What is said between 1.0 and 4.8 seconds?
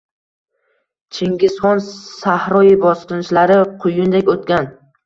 Chingisxon sahroyi bosqinchilari quyundek oʻtgan.